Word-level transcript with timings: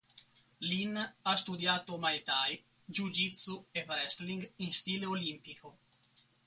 Lin 0.69 0.97
Ha 1.21 1.33
studiato 1.41 1.93
muay 2.01 2.19
thai, 2.29 2.51
jiu-jitsu 2.93 3.55
e 3.77 3.81
wrestling 3.87 4.41
in 4.63 4.71
stile 4.79 5.05
olimpico. 5.15 5.67